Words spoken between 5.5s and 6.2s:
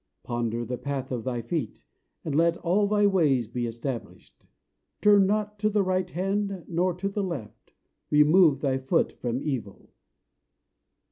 to the right